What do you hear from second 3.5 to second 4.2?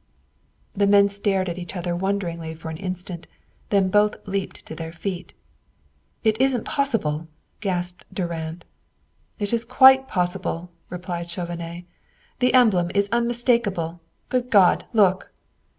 then both